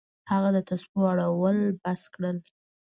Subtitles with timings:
[0.31, 2.37] هغه د تسبو اړول بس کړل.